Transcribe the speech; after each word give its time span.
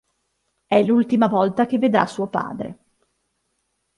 È 0.65 0.81
l'ultima 0.81 1.27
volta 1.27 1.67
che 1.67 1.77
vedrà 1.77 2.07
suo 2.07 2.25
padre. 2.25 2.79